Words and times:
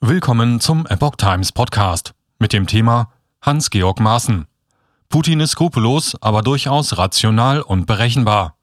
Willkommen 0.00 0.60
zum 0.60 0.86
Epoch 0.86 1.16
Times 1.16 1.50
Podcast 1.50 2.14
mit 2.38 2.52
dem 2.52 2.68
Thema 2.68 3.10
Hans-Georg 3.42 3.98
Maaßen. 3.98 4.46
Putin 5.08 5.40
ist 5.40 5.50
skrupellos, 5.50 6.16
aber 6.22 6.42
durchaus 6.42 6.96
rational 6.96 7.62
und 7.62 7.86
berechenbar. 7.86 8.56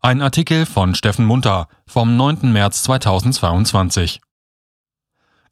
Ein 0.00 0.20
Artikel 0.20 0.66
von 0.66 0.96
Steffen 0.96 1.26
Munter 1.26 1.68
vom 1.86 2.16
9. 2.16 2.52
März 2.52 2.82
2022. 2.82 4.20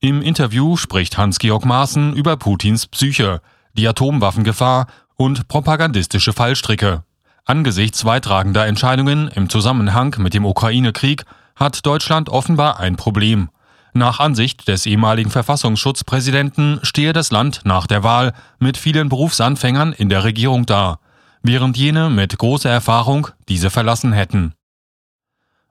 Im 0.00 0.22
Interview 0.22 0.76
spricht 0.76 1.16
Hans-Georg 1.16 1.64
Maaßen 1.64 2.12
über 2.12 2.36
Putins 2.36 2.88
Psyche, 2.88 3.40
die 3.74 3.86
Atomwaffengefahr 3.86 4.88
und 5.14 5.46
propagandistische 5.46 6.32
Fallstricke. 6.32 7.04
Angesichts 7.44 8.04
weittragender 8.04 8.66
Entscheidungen 8.66 9.28
im 9.28 9.48
Zusammenhang 9.50 10.16
mit 10.18 10.34
dem 10.34 10.44
Ukraine-Krieg 10.44 11.24
hat 11.54 11.86
Deutschland 11.86 12.28
offenbar 12.28 12.80
ein 12.80 12.96
Problem. 12.96 13.50
Nach 13.96 14.20
Ansicht 14.20 14.68
des 14.68 14.84
ehemaligen 14.84 15.30
Verfassungsschutzpräsidenten 15.30 16.80
stehe 16.82 17.14
das 17.14 17.30
Land 17.30 17.62
nach 17.64 17.86
der 17.86 18.02
Wahl 18.02 18.34
mit 18.58 18.76
vielen 18.76 19.08
Berufsanfängern 19.08 19.94
in 19.94 20.10
der 20.10 20.22
Regierung 20.22 20.66
da, 20.66 20.98
während 21.42 21.78
jene 21.78 22.10
mit 22.10 22.36
großer 22.36 22.68
Erfahrung 22.68 23.28
diese 23.48 23.70
verlassen 23.70 24.12
hätten. 24.12 24.52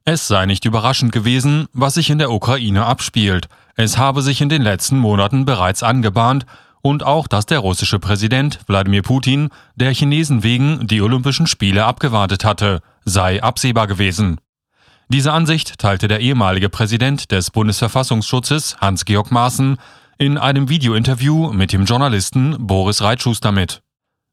Es 0.05 0.27
sei 0.27 0.47
nicht 0.47 0.65
überraschend 0.65 1.11
gewesen, 1.11 1.67
was 1.71 1.93
sich 1.93 2.09
in 2.09 2.17
der 2.17 2.31
Ukraine 2.31 2.87
abspielt. 2.87 3.47
Es 3.75 3.99
habe 3.99 4.23
sich 4.23 4.41
in 4.41 4.49
den 4.49 4.63
letzten 4.63 4.97
Monaten 4.97 5.45
bereits 5.45 5.83
angebahnt 5.83 6.47
und 6.81 7.03
auch, 7.03 7.27
dass 7.27 7.45
der 7.45 7.59
russische 7.59 7.99
Präsident 7.99 8.57
Wladimir 8.65 9.03
Putin 9.03 9.49
der 9.75 9.93
Chinesen 9.93 10.41
wegen 10.41 10.87
die 10.87 11.03
Olympischen 11.03 11.45
Spiele 11.45 11.85
abgewartet 11.85 12.43
hatte, 12.43 12.81
sei 13.03 13.43
absehbar 13.43 13.85
gewesen. 13.85 14.39
Diese 15.07 15.33
Ansicht 15.33 15.77
teilte 15.77 16.07
der 16.07 16.19
ehemalige 16.19 16.67
Präsident 16.67 17.31
des 17.31 17.51
Bundesverfassungsschutzes 17.51 18.77
Hans-Georg 18.81 19.29
Maaßen 19.29 19.77
in 20.17 20.39
einem 20.39 20.67
Videointerview 20.67 21.53
mit 21.53 21.73
dem 21.73 21.85
Journalisten 21.85 22.55
Boris 22.59 23.03
Reitschuster 23.03 23.51
mit. 23.51 23.81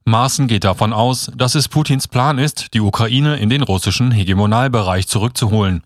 Maaßen 0.07 0.49
geht 0.49 0.65
davon 0.65 0.95
aus, 0.95 1.31
dass 1.37 1.55
es 1.55 1.69
Putins 1.69 2.09
Plan 2.09 2.39
ist, 2.39 2.73
die 2.73 2.81
Ukraine 2.81 3.37
in 3.37 3.51
den 3.51 3.63
russischen 3.63 4.13
Hegemonalbereich 4.13 5.07
zurückzuholen. 5.07 5.83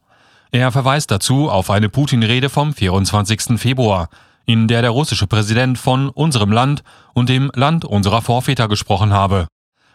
Er 0.53 0.71
verweist 0.71 1.11
dazu 1.11 1.51
auf 1.51 1.69
eine 1.69 1.89
Putin-Rede 1.89 2.49
vom 2.49 2.73
24. 2.73 3.59
Februar, 3.59 4.09
in 4.47 4.69
der 4.69 4.83
der 4.83 4.91
russische 4.91 5.27
Präsident 5.27 5.79
von 5.79 6.09
unserem 6.11 6.53
Land 6.53 6.85
und 7.13 7.29
dem 7.29 7.51
Land 7.55 7.85
unserer 7.85 8.23
Vorväter 8.23 8.69
gesprochen 8.69 9.13
habe. 9.13 9.49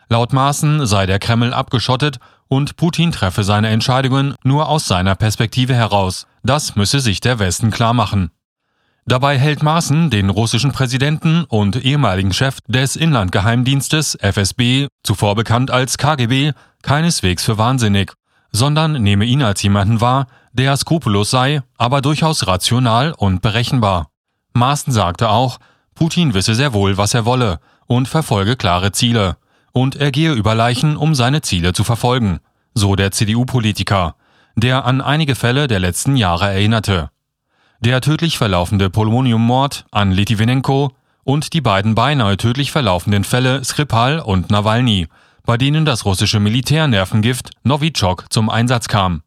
Laut 0.09 0.33
Maaßen 0.33 0.86
sei 0.86 1.05
der 1.05 1.20
Kreml 1.20 1.53
abgeschottet 1.53 2.20
und 2.52 2.75
Putin 2.75 3.13
treffe 3.13 3.45
seine 3.45 3.69
Entscheidungen 3.69 4.35
nur 4.44 4.67
aus 4.67 4.85
seiner 4.85 5.16
Perspektive 5.16 5.73
heraus. 5.73 6.27
Das 6.44 6.75
müsse 6.75 6.99
sich 6.99 7.21
der 7.21 7.39
Westen 7.39 7.71
klar 7.71 7.93
machen. 7.93 8.30
Dabei 9.05 9.39
hält 9.39 9.63
Maaßen 9.63 10.09
den 10.09 10.30
russischen 10.30 10.73
Präsidenten 10.73 11.45
und 11.45 11.77
ehemaligen 11.77 12.33
Chef 12.33 12.58
des 12.67 12.97
Inlandgeheimdienstes 12.97 14.16
FSB, 14.16 14.88
zuvor 15.02 15.35
bekannt 15.35 15.71
als 15.71 15.97
KGB, 15.97 16.52
keineswegs 16.81 17.45
für 17.45 17.58
wahnsinnig, 17.58 18.11
sondern 18.52 19.02
nehme 19.02 19.23
ihn 19.23 19.43
als 19.43 19.63
jemanden 19.63 20.02
wahr, 20.02 20.27
der 20.52 20.75
skrupellos 20.75 21.31
sei, 21.31 21.61
aber 21.77 22.02
durchaus 22.02 22.47
rational 22.47 23.13
und 23.13 23.41
berechenbar. 23.41 24.09
Maaßen 24.52 24.91
sagte 24.91 25.30
auch, 25.30 25.58
Putin 25.95 26.33
wisse 26.33 26.53
sehr 26.53 26.73
wohl, 26.73 26.97
was 26.97 27.13
er 27.13 27.23
wolle 27.23 27.61
und 27.88 28.09
verfolge 28.09 28.58
klare 28.58 28.91
Ziele 28.91 29.38
und 29.73 29.95
er 29.95 30.11
gehe 30.11 30.33
über 30.33 30.55
Leichen, 30.55 30.97
um 30.97 31.16
seine 31.16 31.41
Ziele 31.41 31.73
zu 31.73 31.83
verfolgen, 31.83 32.39
so 32.73 32.95
der 32.95 33.11
CDU-Politiker, 33.11 34.16
der 34.55 34.86
an 34.86 35.02
einige 35.02 35.36
Fälle 35.36 35.67
der 35.67 35.80
letzten 35.80 36.16
Jahre 36.16 36.52
erinnerte. 36.52 37.09
Der 37.80 38.02
tödlich 38.02 38.38
verlaufende 38.38 38.89
Polonium-Mord 38.89 39.86
an 39.92 40.11
Litvinenko 40.11 40.92
und 41.23 41.53
die 41.53 41.61
beiden 41.61 41.95
beinahe 41.95 42.38
tödlich 42.38 42.72
verlaufenden 42.72 43.23
Fälle 43.23 43.64
Skripal 43.64 44.19
und 44.19 44.52
Nawalny, 44.52 45.08
bei 45.45 45.58
denen 45.58 45.86
das 45.86 46.05
russische 46.05 46.39
Militärnervengift 46.39 47.52
Novichok 47.64 48.26
zum 48.30 48.49
Einsatz 48.49 48.88
kam. 48.88 49.23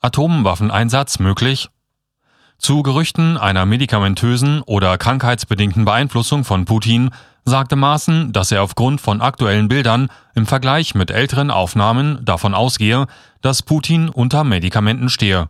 Atomwaffeneinsatz 0.00 1.18
möglich? 1.18 1.68
Zu 2.58 2.82
Gerüchten 2.82 3.38
einer 3.38 3.66
medikamentösen 3.66 4.62
oder 4.62 4.98
krankheitsbedingten 4.98 5.84
Beeinflussung 5.84 6.44
von 6.44 6.64
Putin 6.64 7.10
sagte 7.44 7.76
Maaßen, 7.76 8.32
dass 8.32 8.52
er 8.52 8.62
aufgrund 8.62 9.00
von 9.00 9.20
aktuellen 9.20 9.68
Bildern 9.68 10.08
im 10.34 10.46
Vergleich 10.46 10.94
mit 10.94 11.10
älteren 11.10 11.50
Aufnahmen 11.50 12.24
davon 12.24 12.54
ausgehe, 12.54 13.06
dass 13.40 13.62
Putin 13.62 14.08
unter 14.08 14.44
Medikamenten 14.44 15.08
stehe. 15.08 15.48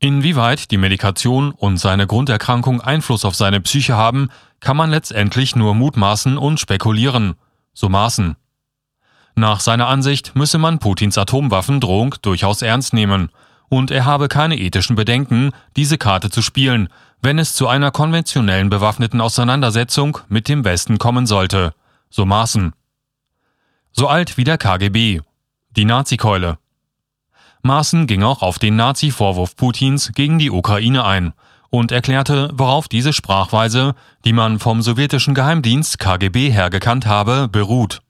Inwieweit 0.00 0.70
die 0.70 0.78
Medikation 0.78 1.52
und 1.52 1.76
seine 1.76 2.06
Grunderkrankung 2.06 2.80
Einfluss 2.80 3.24
auf 3.24 3.36
seine 3.36 3.60
Psyche 3.60 3.96
haben, 3.96 4.30
kann 4.60 4.76
man 4.76 4.90
letztendlich 4.90 5.54
nur 5.56 5.74
mutmaßen 5.74 6.38
und 6.38 6.58
spekulieren, 6.58 7.34
so 7.74 7.88
Maaßen. 7.88 8.36
Nach 9.34 9.60
seiner 9.60 9.88
Ansicht 9.88 10.34
müsse 10.34 10.58
man 10.58 10.78
Putins 10.78 11.16
Atomwaffendrohung 11.18 12.14
durchaus 12.22 12.62
ernst 12.62 12.92
nehmen, 12.92 13.30
und 13.68 13.92
er 13.92 14.04
habe 14.04 14.26
keine 14.28 14.58
ethischen 14.58 14.96
Bedenken, 14.96 15.52
diese 15.76 15.96
Karte 15.96 16.28
zu 16.28 16.42
spielen, 16.42 16.88
wenn 17.22 17.38
es 17.38 17.54
zu 17.54 17.68
einer 17.68 17.90
konventionellen 17.90 18.70
bewaffneten 18.70 19.20
Auseinandersetzung 19.20 20.18
mit 20.28 20.48
dem 20.48 20.64
Westen 20.64 20.98
kommen 20.98 21.26
sollte, 21.26 21.74
so 22.08 22.24
Maaßen. 22.24 22.72
So 23.92 24.08
alt 24.08 24.36
wie 24.36 24.44
der 24.44 24.58
KGB, 24.58 25.20
die 25.70 25.84
Nazikeule. 25.84 26.58
Maaßen 27.62 28.06
ging 28.06 28.22
auch 28.22 28.42
auf 28.42 28.58
den 28.58 28.76
Nazi-Vorwurf 28.76 29.54
Putins 29.56 30.12
gegen 30.14 30.38
die 30.38 30.50
Ukraine 30.50 31.04
ein 31.04 31.34
und 31.68 31.92
erklärte, 31.92 32.50
worauf 32.52 32.88
diese 32.88 33.12
Sprachweise, 33.12 33.94
die 34.24 34.32
man 34.32 34.58
vom 34.58 34.82
sowjetischen 34.82 35.34
Geheimdienst 35.34 35.98
KGB 35.98 36.50
her 36.50 36.70
gekannt 36.70 37.06
habe, 37.06 37.48
beruht. 37.48 38.00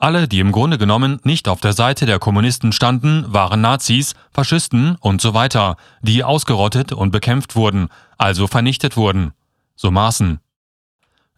Alle, 0.00 0.28
die 0.28 0.38
im 0.38 0.52
Grunde 0.52 0.78
genommen 0.78 1.18
nicht 1.24 1.48
auf 1.48 1.60
der 1.60 1.72
Seite 1.72 2.06
der 2.06 2.20
Kommunisten 2.20 2.70
standen, 2.70 3.24
waren 3.26 3.60
Nazis, 3.60 4.14
Faschisten 4.30 4.94
und 5.00 5.20
so 5.20 5.34
weiter, 5.34 5.76
die 6.02 6.22
ausgerottet 6.22 6.92
und 6.92 7.10
bekämpft 7.10 7.56
wurden, 7.56 7.88
also 8.16 8.46
vernichtet 8.46 8.96
wurden. 8.96 9.32
So 9.74 9.90
Maaßen. 9.90 10.38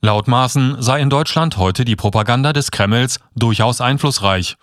Laut 0.03 0.29
Maaßen 0.29 0.77
sei 0.81 1.01
in 1.01 1.09
Deutschland 1.09 1.57
heute 1.57 1.87
die 1.87 1.97
Propaganda 1.97 2.53
des 2.53 2.71
Kremls 2.71 3.19
durchaus 3.35 3.81
einflussreich. 3.81 4.57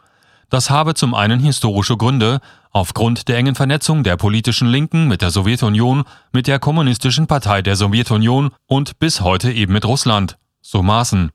Das 0.50 0.70
habe 0.70 0.94
zum 0.94 1.16
einen 1.16 1.40
historische 1.40 1.98
Gründe, 1.98 2.40
aufgrund 2.72 3.28
der 3.28 3.38
engen 3.38 3.56
Vernetzung 3.56 4.04
der 4.04 4.16
politischen 4.16 4.68
Linken 4.68 5.08
mit 5.08 5.24
der 5.24 5.32
Sowjetunion, 5.32 6.04
mit 6.32 6.46
der 6.46 6.60
Kommunistischen 6.60 7.26
Partei 7.26 7.64
der 7.64 7.76
Sowjetunion 7.76 8.52
und 8.68 9.00
bis 9.00 9.22
heute 9.22 9.52
eben 9.52 9.74
mit 9.74 9.86
Russland. 9.86 10.38
So 10.62 10.84
Maaßen. 10.84 11.32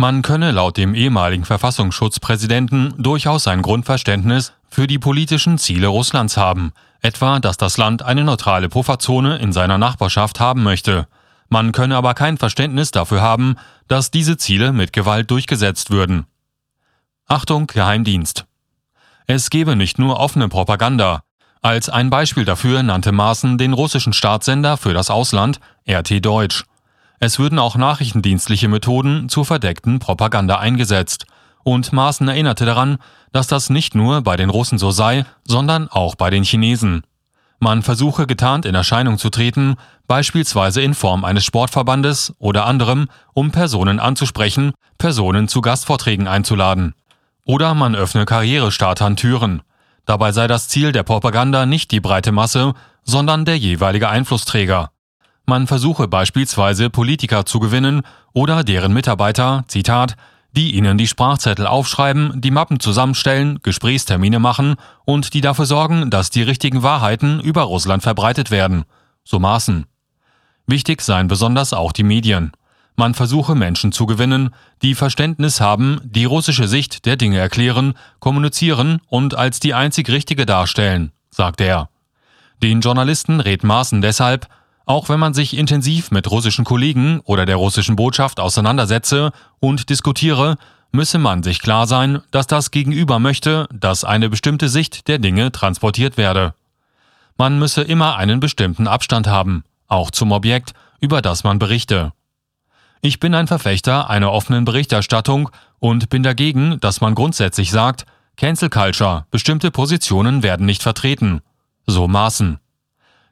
Man 0.00 0.22
könne 0.22 0.50
laut 0.52 0.78
dem 0.78 0.94
ehemaligen 0.94 1.44
Verfassungsschutzpräsidenten 1.44 2.94
durchaus 2.96 3.46
ein 3.46 3.60
Grundverständnis 3.60 4.54
für 4.70 4.86
die 4.86 4.98
politischen 4.98 5.58
Ziele 5.58 5.88
Russlands 5.88 6.38
haben, 6.38 6.72
etwa 7.02 7.38
dass 7.38 7.58
das 7.58 7.76
Land 7.76 8.00
eine 8.00 8.24
neutrale 8.24 8.70
Pufferzone 8.70 9.36
in 9.36 9.52
seiner 9.52 9.76
Nachbarschaft 9.76 10.40
haben 10.40 10.62
möchte. 10.62 11.06
Man 11.50 11.72
könne 11.72 11.96
aber 11.96 12.14
kein 12.14 12.38
Verständnis 12.38 12.92
dafür 12.92 13.20
haben, 13.20 13.56
dass 13.88 14.10
diese 14.10 14.38
Ziele 14.38 14.72
mit 14.72 14.94
Gewalt 14.94 15.30
durchgesetzt 15.30 15.90
würden. 15.90 16.24
Achtung, 17.26 17.66
Geheimdienst. 17.66 18.46
Es 19.26 19.50
gebe 19.50 19.76
nicht 19.76 19.98
nur 19.98 20.18
offene 20.18 20.48
Propaganda. 20.48 21.24
Als 21.60 21.90
ein 21.90 22.08
Beispiel 22.08 22.46
dafür 22.46 22.82
nannte 22.82 23.12
Maaßen 23.12 23.58
den 23.58 23.74
russischen 23.74 24.14
Staatssender 24.14 24.78
für 24.78 24.94
das 24.94 25.10
Ausland, 25.10 25.60
RT 25.86 26.24
Deutsch. 26.24 26.64
Es 27.22 27.38
würden 27.38 27.58
auch 27.58 27.76
nachrichtendienstliche 27.76 28.66
Methoden 28.66 29.28
zur 29.28 29.44
verdeckten 29.44 29.98
Propaganda 29.98 30.58
eingesetzt. 30.58 31.26
Und 31.62 31.92
Maaßen 31.92 32.26
erinnerte 32.26 32.64
daran, 32.64 32.96
dass 33.30 33.46
das 33.46 33.68
nicht 33.68 33.94
nur 33.94 34.22
bei 34.22 34.38
den 34.38 34.48
Russen 34.48 34.78
so 34.78 34.90
sei, 34.90 35.26
sondern 35.46 35.88
auch 35.88 36.14
bei 36.14 36.30
den 36.30 36.44
Chinesen. 36.44 37.02
Man 37.58 37.82
versuche 37.82 38.26
getarnt 38.26 38.64
in 38.64 38.74
Erscheinung 38.74 39.18
zu 39.18 39.28
treten, 39.28 39.76
beispielsweise 40.08 40.80
in 40.80 40.94
Form 40.94 41.26
eines 41.26 41.44
Sportverbandes 41.44 42.32
oder 42.38 42.64
anderem, 42.64 43.08
um 43.34 43.50
Personen 43.50 44.00
anzusprechen, 44.00 44.72
Personen 44.96 45.46
zu 45.46 45.60
Gastvorträgen 45.60 46.26
einzuladen. 46.26 46.94
Oder 47.44 47.74
man 47.74 47.94
öffne 47.94 48.24
Karrierestartern 48.24 49.16
Türen. 49.16 49.60
Dabei 50.06 50.32
sei 50.32 50.46
das 50.46 50.68
Ziel 50.68 50.92
der 50.92 51.02
Propaganda 51.02 51.66
nicht 51.66 51.90
die 51.90 52.00
breite 52.00 52.32
Masse, 52.32 52.72
sondern 53.04 53.44
der 53.44 53.58
jeweilige 53.58 54.08
Einflussträger. 54.08 54.90
Man 55.50 55.66
versuche 55.66 56.06
beispielsweise 56.06 56.90
Politiker 56.90 57.44
zu 57.44 57.58
gewinnen 57.58 58.02
oder 58.32 58.62
deren 58.62 58.92
Mitarbeiter, 58.92 59.64
Zitat, 59.66 60.14
die 60.54 60.76
ihnen 60.76 60.96
die 60.96 61.08
Sprachzettel 61.08 61.66
aufschreiben, 61.66 62.40
die 62.40 62.52
Mappen 62.52 62.78
zusammenstellen, 62.78 63.58
Gesprächstermine 63.64 64.38
machen 64.38 64.76
und 65.06 65.34
die 65.34 65.40
dafür 65.40 65.66
sorgen, 65.66 66.08
dass 66.08 66.30
die 66.30 66.44
richtigen 66.44 66.84
Wahrheiten 66.84 67.40
über 67.40 67.62
Russland 67.62 68.04
verbreitet 68.04 68.52
werden. 68.52 68.84
So 69.24 69.40
Maßen. 69.40 69.86
Wichtig 70.68 71.00
seien 71.00 71.26
besonders 71.26 71.72
auch 71.72 71.90
die 71.90 72.04
Medien. 72.04 72.52
Man 72.94 73.14
versuche 73.14 73.56
Menschen 73.56 73.90
zu 73.90 74.06
gewinnen, 74.06 74.50
die 74.82 74.94
Verständnis 74.94 75.60
haben, 75.60 76.00
die 76.04 76.26
russische 76.26 76.68
Sicht 76.68 77.06
der 77.06 77.16
Dinge 77.16 77.38
erklären, 77.38 77.94
kommunizieren 78.20 79.00
und 79.08 79.34
als 79.34 79.58
die 79.58 79.74
einzig 79.74 80.10
richtige 80.10 80.46
darstellen, 80.46 81.10
sagte 81.28 81.64
er. 81.64 81.88
Den 82.62 82.82
Journalisten 82.82 83.40
rät 83.40 83.64
Maaßen 83.64 84.00
deshalb, 84.00 84.46
Auch 84.90 85.08
wenn 85.08 85.20
man 85.20 85.34
sich 85.34 85.56
intensiv 85.56 86.10
mit 86.10 86.28
russischen 86.32 86.64
Kollegen 86.64 87.20
oder 87.20 87.46
der 87.46 87.54
russischen 87.54 87.94
Botschaft 87.94 88.40
auseinandersetze 88.40 89.30
und 89.60 89.88
diskutiere, 89.88 90.56
müsse 90.90 91.18
man 91.18 91.44
sich 91.44 91.60
klar 91.60 91.86
sein, 91.86 92.22
dass 92.32 92.48
das 92.48 92.72
Gegenüber 92.72 93.20
möchte, 93.20 93.68
dass 93.72 94.02
eine 94.02 94.28
bestimmte 94.28 94.68
Sicht 94.68 95.06
der 95.06 95.20
Dinge 95.20 95.52
transportiert 95.52 96.16
werde. 96.16 96.54
Man 97.38 97.60
müsse 97.60 97.82
immer 97.82 98.16
einen 98.16 98.40
bestimmten 98.40 98.88
Abstand 98.88 99.28
haben, 99.28 99.62
auch 99.86 100.10
zum 100.10 100.32
Objekt, 100.32 100.72
über 100.98 101.22
das 101.22 101.44
man 101.44 101.60
berichte. 101.60 102.12
Ich 103.00 103.20
bin 103.20 103.32
ein 103.36 103.46
Verfechter 103.46 104.10
einer 104.10 104.32
offenen 104.32 104.64
Berichterstattung 104.64 105.50
und 105.78 106.08
bin 106.08 106.24
dagegen, 106.24 106.80
dass 106.80 107.00
man 107.00 107.14
grundsätzlich 107.14 107.70
sagt, 107.70 108.06
Cancel 108.36 108.70
Culture, 108.70 109.24
bestimmte 109.30 109.70
Positionen 109.70 110.42
werden 110.42 110.66
nicht 110.66 110.82
vertreten. 110.82 111.42
So 111.86 112.08
Maßen. 112.08 112.58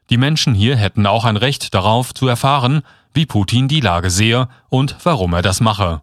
Die 0.09 0.17
Menschen 0.17 0.53
hier 0.53 0.75
hätten 0.75 1.05
auch 1.05 1.25
ein 1.25 1.37
Recht 1.37 1.73
darauf 1.73 2.13
zu 2.13 2.27
erfahren, 2.27 2.81
wie 3.13 3.25
Putin 3.25 3.67
die 3.67 3.81
Lage 3.81 4.09
sehe 4.09 4.47
und 4.69 4.95
warum 5.03 5.33
er 5.33 5.41
das 5.41 5.61
mache. 5.61 6.01